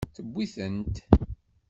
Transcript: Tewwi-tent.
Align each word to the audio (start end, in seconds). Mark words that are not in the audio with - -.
Tewwi-tent. 0.15 0.95